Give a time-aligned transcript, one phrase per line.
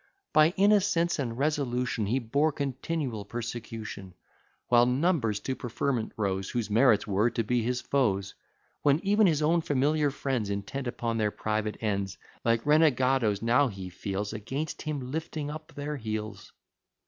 [0.33, 4.15] "By innocence and resolution, He bore continual persecution;
[4.67, 8.33] While numbers to preferment rose, Whose merits were, to be his foes;
[8.81, 13.89] When ev'n his own familiar friends, Intent upon their private ends, Like renegadoes now he
[13.91, 16.51] feels, _Against him lifting up their heels.